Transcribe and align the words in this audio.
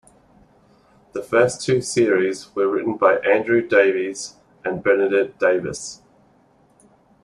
The 1.13 1.21
first 1.21 1.63
two 1.63 1.79
series 1.79 2.55
were 2.55 2.67
written 2.67 2.97
by 2.97 3.17
Andrew 3.19 3.61
Davies 3.61 4.35
and 4.65 4.81
Bernadette 4.83 5.37
Davis. 5.39 6.01